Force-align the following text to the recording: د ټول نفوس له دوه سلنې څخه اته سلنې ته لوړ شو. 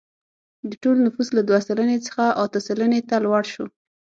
د 0.69 0.71
ټول 0.83 0.95
نفوس 1.05 1.27
له 1.37 1.41
دوه 1.47 1.59
سلنې 1.67 1.97
څخه 2.07 2.23
اته 2.43 2.59
سلنې 2.67 2.99
ته 3.09 3.15
لوړ 3.25 3.43
شو. 3.53 3.65